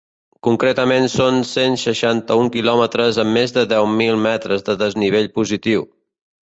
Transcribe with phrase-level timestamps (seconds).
[0.45, 5.89] Concretament són cent seixanta-un quilòmetres amb més de deu mil metres de desnivell positiu.